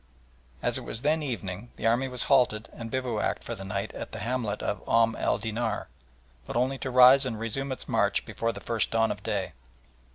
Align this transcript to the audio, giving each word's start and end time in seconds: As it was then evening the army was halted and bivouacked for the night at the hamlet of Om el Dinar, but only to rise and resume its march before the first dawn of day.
As 0.63 0.79
it 0.79 0.83
was 0.83 1.03
then 1.03 1.21
evening 1.21 1.69
the 1.75 1.85
army 1.85 2.07
was 2.07 2.23
halted 2.23 2.69
and 2.73 2.89
bivouacked 2.89 3.43
for 3.43 3.53
the 3.53 3.63
night 3.63 3.93
at 3.93 4.13
the 4.13 4.17
hamlet 4.17 4.63
of 4.63 4.81
Om 4.89 5.15
el 5.15 5.37
Dinar, 5.37 5.89
but 6.47 6.55
only 6.57 6.79
to 6.79 6.89
rise 6.89 7.23
and 7.23 7.39
resume 7.39 7.71
its 7.71 7.87
march 7.87 8.25
before 8.25 8.51
the 8.51 8.59
first 8.61 8.89
dawn 8.89 9.11
of 9.11 9.21
day. 9.21 9.53